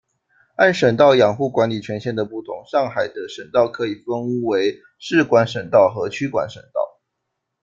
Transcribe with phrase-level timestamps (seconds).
[0.55, 6.97] 按省道养护管理权限的不同，上海的省道可以分为市管省道和区管省道。